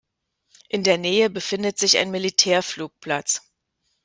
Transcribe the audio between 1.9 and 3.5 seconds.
ein Militärflugplatz.